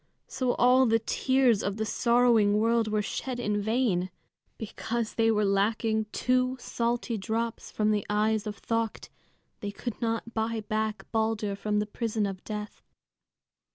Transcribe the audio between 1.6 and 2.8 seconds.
of the sorrowing